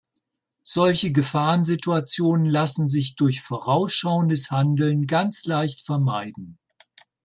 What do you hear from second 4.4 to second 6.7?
Handeln ganz leicht vermeiden.